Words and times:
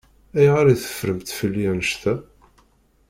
Ayɣer 0.37 0.65
i 0.67 0.75
teffremt 0.81 1.29
fell-i 1.39 1.65
annect-a? 1.71 2.13